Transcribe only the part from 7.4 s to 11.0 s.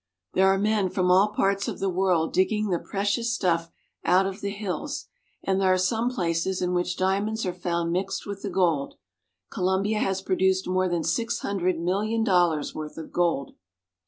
are found mixed with the gold. Colombia has produced more